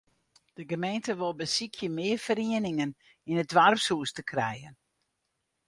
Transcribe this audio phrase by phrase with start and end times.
[0.57, 2.91] De gemeente wol besykje mear ferieningen
[3.29, 4.75] yn it doarpshûs te krijen.